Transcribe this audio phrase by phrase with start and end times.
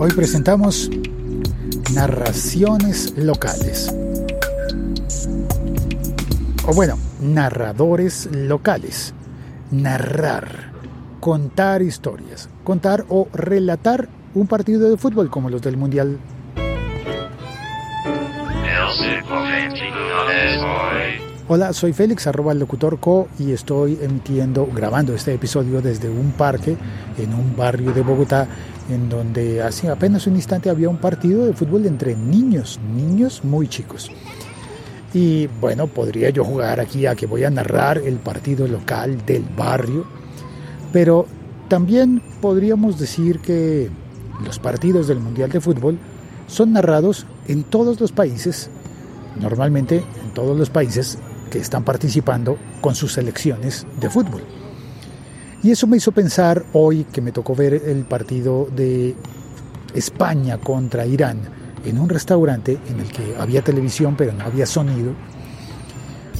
[0.00, 0.88] Hoy presentamos
[1.92, 3.92] narraciones locales.
[6.68, 9.12] O bueno, narradores locales.
[9.72, 10.70] Narrar.
[11.18, 12.48] Contar historias.
[12.62, 16.20] Contar o relatar un partido de fútbol como los del Mundial.
[21.50, 26.32] Hola, soy Félix, arroba el locutor co y estoy emitiendo, grabando este episodio desde un
[26.32, 26.76] parque
[27.16, 28.46] en un barrio de Bogotá
[28.90, 33.66] en donde hace apenas un instante había un partido de fútbol entre niños, niños muy
[33.66, 34.10] chicos.
[35.14, 39.44] Y bueno, podría yo jugar aquí a que voy a narrar el partido local del
[39.56, 40.04] barrio,
[40.92, 41.24] pero
[41.68, 43.88] también podríamos decir que
[44.44, 45.98] los partidos del Mundial de Fútbol
[46.46, 48.68] son narrados en todos los países,
[49.40, 51.18] normalmente en todos los países
[51.48, 54.42] que están participando con sus selecciones de fútbol.
[55.62, 59.16] Y eso me hizo pensar hoy que me tocó ver el partido de
[59.94, 61.40] España contra Irán
[61.84, 65.12] en un restaurante en el que había televisión pero no había sonido.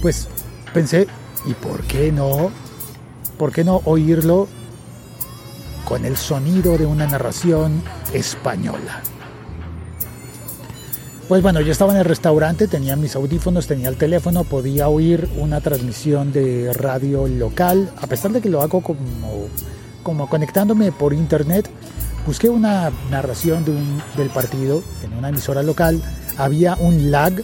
[0.00, 0.28] Pues
[0.72, 1.06] pensé,
[1.44, 2.50] ¿y por qué no?
[3.38, 4.48] ¿Por qué no oírlo
[5.84, 7.82] con el sonido de una narración
[8.12, 9.02] española.
[11.32, 15.30] Pues bueno, yo estaba en el restaurante, tenía mis audífonos, tenía el teléfono, podía oír
[15.38, 19.48] una transmisión de radio local, a pesar de que lo hago como,
[20.02, 21.70] como conectándome por internet,
[22.26, 23.64] busqué una narración
[24.14, 26.02] del partido en una emisora local,
[26.36, 27.42] había un lag,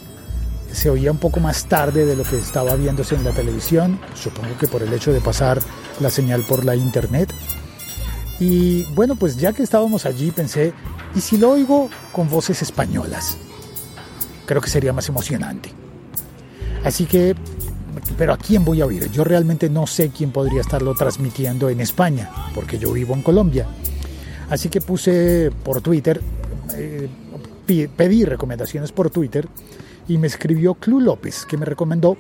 [0.71, 4.55] se oía un poco más tarde de lo que estaba viéndose en la televisión, supongo
[4.61, 5.61] que por el hecho de pasar
[5.99, 7.33] la señal por la internet.
[8.39, 10.75] Y bueno, pues ya que estábamos allí pensé,
[11.15, 13.39] ¿y si lo oigo con voces españolas?
[14.49, 15.71] Creo que sería más emocionante.
[16.83, 17.35] Así que,
[18.17, 19.11] pero ¿a quién voy a oír?
[19.11, 23.67] Yo realmente no sé quién podría estarlo transmitiendo en España, porque yo vivo en Colombia.
[24.49, 26.23] Así que puse por Twitter,
[26.75, 27.11] eh,
[27.95, 29.47] pedí recomendaciones por Twitter
[30.09, 32.17] y me escribió Clu López, que me recomendó,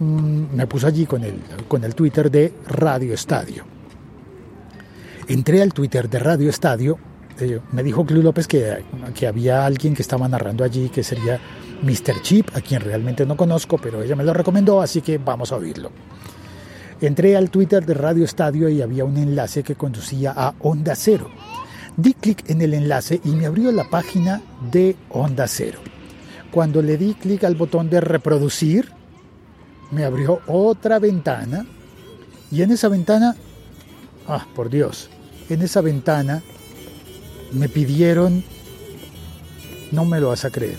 [0.00, 1.34] me puso allí con el,
[1.68, 3.74] con el Twitter de Radio Estadio
[5.28, 6.98] entré al Twitter de Radio Estadio,
[7.72, 8.84] me dijo Club López que,
[9.14, 11.40] que había alguien que estaba narrando allí, que sería
[11.82, 12.22] Mr.
[12.22, 15.56] Chip, a quien realmente no conozco, pero ella me lo recomendó, así que vamos a
[15.56, 15.90] oírlo.
[17.00, 21.28] Entré al Twitter de Radio Estadio y había un enlace que conducía a Onda Cero.
[21.96, 24.40] Di clic en el enlace y me abrió la página
[24.70, 25.80] de Onda Cero.
[26.50, 28.90] Cuando le di clic al botón de reproducir,
[29.90, 31.66] me abrió otra ventana
[32.50, 33.36] y en esa ventana,
[34.28, 35.10] ah, por Dios,
[35.48, 36.42] en esa ventana
[37.54, 38.44] me pidieron,
[39.92, 40.76] no me lo vas a creer,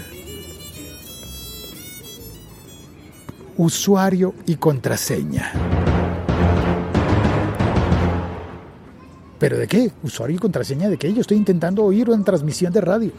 [3.57, 5.51] usuario y contraseña.
[9.39, 9.91] ¿Pero de qué?
[10.03, 11.13] ¿Usuario y contraseña de qué?
[11.13, 13.11] Yo estoy intentando oír una transmisión de radio.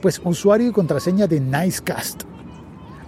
[0.00, 2.22] Pues usuario y contraseña de Nicecast.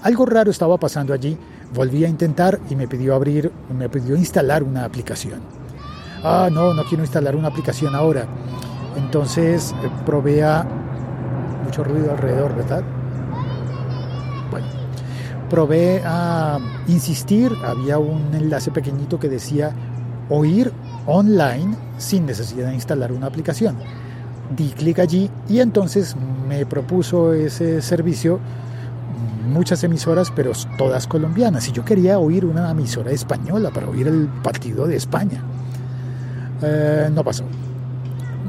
[0.02, 1.36] Algo raro estaba pasando allí.
[1.72, 5.40] Volví a intentar y me pidió abrir, me pidió instalar una aplicación
[6.24, 8.26] ah, no, no quiero instalar una aplicación ahora.
[8.96, 10.42] Entonces eh, probé
[11.64, 12.82] mucho ruido alrededor, ¿verdad?
[14.50, 14.66] Bueno,
[15.50, 19.72] probé a insistir, había un enlace pequeñito que decía
[20.30, 20.72] oír
[21.06, 23.76] online sin necesidad de instalar una aplicación.
[24.56, 26.16] Di clic allí y entonces
[26.48, 28.40] me propuso ese servicio
[29.44, 31.68] muchas emisoras, pero todas colombianas.
[31.68, 35.40] Y yo quería oír una emisora española para oír el partido de España.
[36.62, 37.44] Eh, no pasó.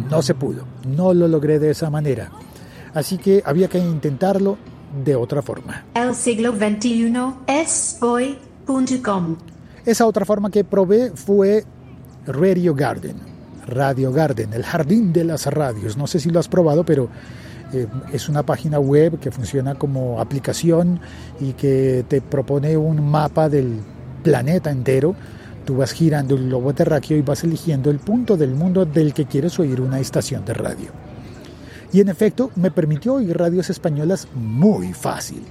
[0.09, 0.63] No se pudo.
[0.87, 2.31] No lo logré de esa manera.
[2.93, 4.57] Así que había que intentarlo
[5.03, 5.85] de otra forma.
[5.93, 7.13] El siglo XXI
[7.47, 9.35] es hoy.com.
[9.85, 11.65] Esa otra forma que probé fue
[12.25, 13.17] Radio Garden.
[13.67, 15.97] Radio Garden, el jardín de las radios.
[15.97, 17.09] No sé si lo has probado, pero
[17.73, 20.99] eh, es una página web que funciona como aplicación
[21.39, 23.79] y que te propone un mapa del
[24.23, 25.15] planeta entero.
[25.65, 29.25] Tú vas girando el globo terráqueo y vas eligiendo el punto del mundo del que
[29.25, 30.89] quieres oír una estación de radio.
[31.91, 35.41] Y en efecto, me permitió oír radios españolas muy fácil.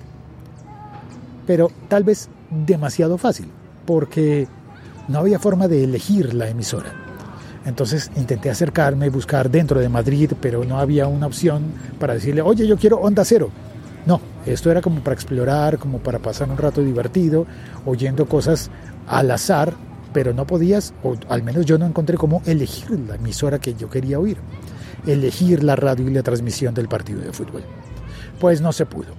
[1.47, 3.49] Pero tal vez demasiado fácil,
[3.87, 4.47] porque
[5.09, 6.93] no había forma de elegir la emisora.
[7.67, 11.65] Entonces intenté acercarme, buscar dentro de Madrid, pero no había una opción
[11.99, 13.51] para decirle, oye, yo quiero onda cero.
[14.07, 17.47] No, esto era como para explorar, como para pasar un rato divertido,
[17.87, 18.71] oyendo cosas
[19.07, 19.73] al azar,
[20.15, 23.91] pero no podías, o al menos yo no encontré cómo elegir la emisora que yo
[23.91, 24.39] quería oír,
[25.07, 27.63] elegir la radio y la transmisión del partido de fútbol.
[28.41, 29.13] Pues no se pudo.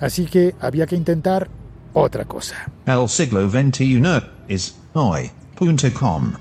[0.00, 1.48] Así que había que intentar
[1.94, 2.56] otra cosa.
[2.84, 4.02] El siglo XXI
[4.48, 6.32] es hoy.com.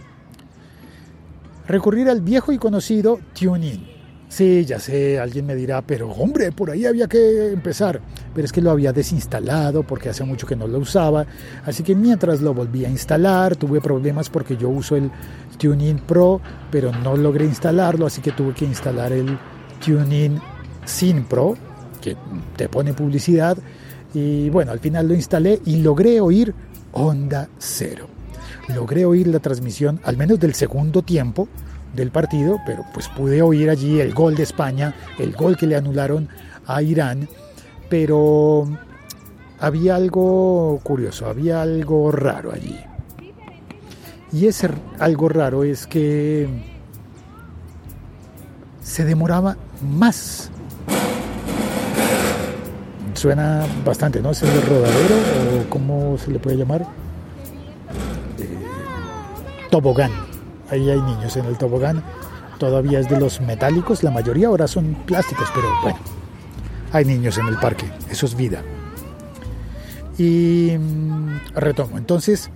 [1.67, 3.92] Recurrir al viejo y conocido TuneIn.
[4.33, 8.01] Sí, ya sé, alguien me dirá, pero hombre, por ahí había que empezar.
[8.33, 11.27] Pero es que lo había desinstalado porque hace mucho que no lo usaba.
[11.63, 15.11] Así que mientras lo volví a instalar, tuve problemas porque yo uso el
[15.59, 16.41] TuneIn Pro,
[16.71, 19.37] pero no logré instalarlo, así que tuve que instalar el
[19.85, 20.41] TuneIn
[20.83, 21.53] Sin Pro,
[22.01, 22.17] que
[22.55, 23.55] te pone publicidad.
[24.15, 26.55] Y bueno, al final lo instalé y logré oír
[26.93, 28.07] Onda Cero.
[28.69, 31.47] Logré oír la transmisión, al menos del segundo tiempo
[31.93, 35.75] del partido, pero pues pude oír allí el gol de España, el gol que le
[35.75, 36.29] anularon
[36.65, 37.29] a Irán,
[37.89, 38.67] pero
[39.59, 42.79] había algo curioso, había algo raro allí.
[44.31, 44.69] Y ese
[44.99, 46.47] algo raro es que
[48.81, 50.49] se demoraba más
[53.23, 54.31] suena bastante, ¿no?
[54.31, 56.81] ¿Es el rodadero o cómo se le puede llamar?
[56.81, 56.87] Eh,
[59.69, 60.32] tobogán.
[60.73, 62.03] Ahí hay niños en el tobogán.
[62.57, 65.99] Todavía es de los metálicos, la mayoría ahora son plásticos, pero bueno,
[66.91, 68.63] hay niños en el parque, eso es vida.
[70.17, 72.49] Y mm, retomo, entonces,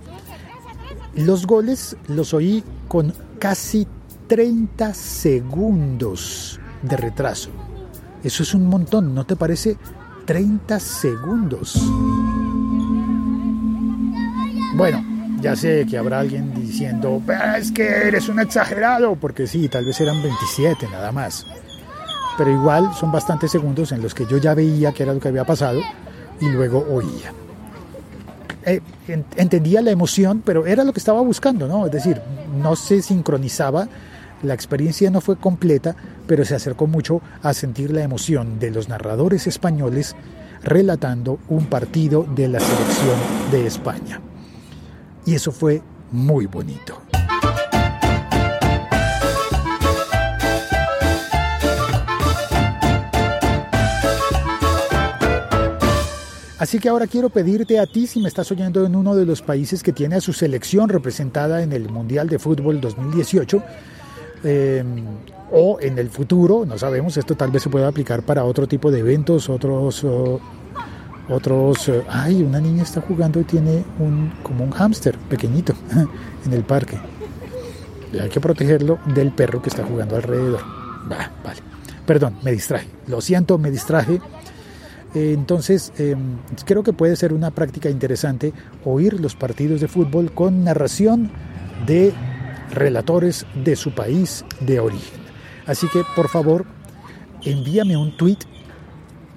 [1.14, 3.86] los goles los oí con casi
[4.26, 7.50] 30 segundos de retraso.
[8.24, 9.76] Eso es un montón, ¿no te parece?
[10.24, 11.80] 30 segundos.
[14.74, 15.04] Bueno,
[15.40, 17.22] ya sé que habrá alguien diciendo,
[17.58, 21.46] es que eres un exagerado, porque sí, tal vez eran 27 nada más.
[22.36, 25.28] Pero igual son bastantes segundos en los que yo ya veía que era lo que
[25.28, 25.80] había pasado
[26.40, 27.32] y luego oía.
[28.64, 28.80] Eh,
[29.36, 31.86] entendía la emoción, pero era lo que estaba buscando, ¿no?
[31.86, 32.20] Es decir,
[32.60, 33.88] no se sincronizaba
[34.42, 35.96] la experiencia no fue completa,
[36.26, 40.14] pero se acercó mucho a sentir la emoción de los narradores españoles
[40.62, 43.18] relatando un partido de la selección
[43.50, 44.20] de España.
[45.24, 47.02] Y eso fue muy bonito.
[56.58, 59.42] Así que ahora quiero pedirte a ti, si me estás oyendo en uno de los
[59.42, 63.62] países que tiene a su selección representada en el Mundial de Fútbol 2018,
[64.42, 64.84] eh,
[65.52, 68.90] o en el futuro, no sabemos, esto tal vez se pueda aplicar para otro tipo
[68.90, 70.04] de eventos, otros,
[71.28, 75.74] otros, eh, ay, una niña está jugando y tiene un, como un hámster pequeñito
[76.46, 76.98] en el parque.
[78.12, 80.60] Y hay que protegerlo del perro que está jugando alrededor.
[81.08, 81.60] vale.
[82.06, 82.88] Perdón, me distraje.
[83.06, 84.20] Lo siento, me distraje.
[85.14, 88.52] Eh, entonces, em, creo que puede ser una práctica interesante
[88.84, 91.30] oír los partidos de fútbol con narración
[91.86, 92.12] de
[92.70, 95.20] relatores de su país de origen.
[95.66, 96.64] Así que por favor
[97.44, 98.38] envíame un tweet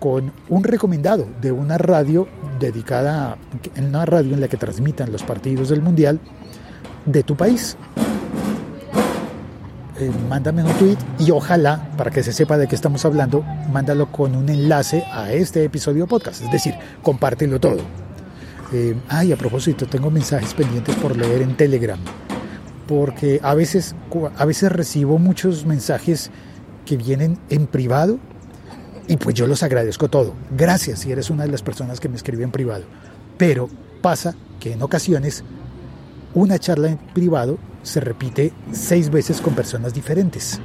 [0.01, 2.27] con un recomendado de una radio
[2.60, 3.38] dedicada,
[3.75, 6.20] en una radio en la que transmitan los partidos del Mundial
[7.05, 7.77] de tu país.
[10.00, 14.12] Eh, mándame un tweet y ojalá, para que se sepa de qué estamos hablando, mándalo
[14.12, 16.41] con un enlace a este episodio podcast.
[16.41, 17.81] Es decir, compártelo todo.
[18.74, 22.00] Eh, ay, a propósito, tengo mensajes pendientes por leer en Telegram
[22.88, 23.96] porque a veces,
[24.36, 26.31] a veces recibo muchos mensajes
[26.88, 28.17] que vienen en privado
[29.08, 30.34] y pues yo los agradezco todo.
[30.51, 32.84] Gracias si eres una de las personas que me escribe en privado.
[33.38, 33.70] Pero
[34.01, 35.43] pasa que en ocasiones
[36.34, 40.60] una charla en privado se repite seis veces con personas diferentes.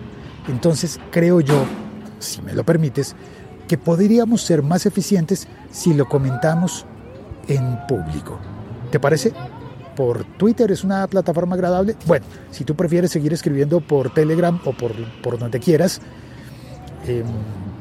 [0.48, 1.64] Entonces creo yo,
[2.18, 3.16] si me lo permites,
[3.66, 6.86] que podríamos ser más eficientes si lo comentamos
[7.48, 8.38] en público.
[8.90, 9.32] ¿Te parece?
[9.96, 11.96] por Twitter es una plataforma agradable.
[12.06, 16.00] Bueno, si tú prefieres seguir escribiendo por Telegram o por, por donde quieras,
[17.06, 17.24] em,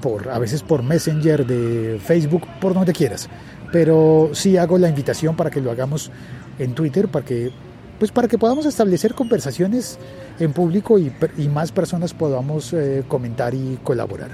[0.06, 3.28] por, a veces por Messenger de Facebook, por donde quieras.
[3.72, 6.12] Pero sí hago la invitación para que lo hagamos
[6.60, 7.52] en Twitter, para que
[7.98, 9.98] pues para que podamos establecer conversaciones
[10.40, 11.12] en público y,
[11.48, 14.32] más personas podamos eh, comentar y colaborar.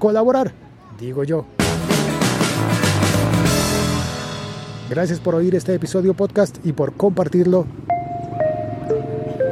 [0.00, 0.50] Colaborar,
[0.98, 1.46] digo yo.
[4.90, 7.64] Gracias por oír este episodio podcast y por compartirlo.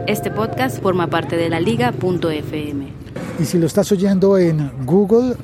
[0.09, 3.04] Este podcast forma parte de la liga.fm.
[3.39, 5.35] Y si lo estás oyendo en Google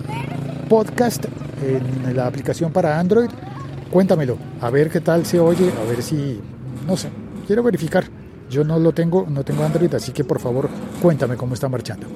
[0.69, 1.25] Podcast,
[1.61, 3.29] en la aplicación para Android,
[3.91, 6.41] cuéntamelo, a ver qué tal se oye, a ver si,
[6.87, 7.09] no sé,
[7.47, 8.05] quiero verificar.
[8.49, 10.69] Yo no lo tengo, no tengo Android, así que por favor
[11.03, 12.07] cuéntame cómo está marchando.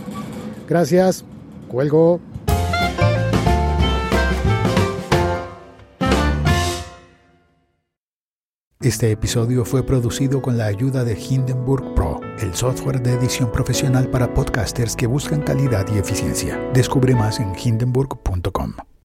[0.68, 1.24] Gracias,
[1.68, 2.20] cuelgo.
[8.80, 11.94] Este episodio fue producido con la ayuda de Hindenburg
[12.40, 16.58] el software de edición profesional para podcasters que buscan calidad y eficiencia.
[16.72, 18.93] Descubre más en hindenburg.com.